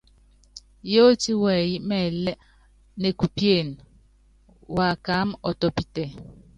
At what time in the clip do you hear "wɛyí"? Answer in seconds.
1.43-1.75